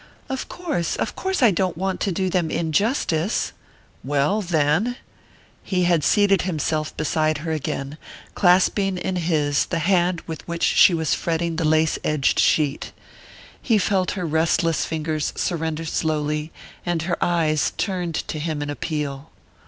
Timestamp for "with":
10.25-10.41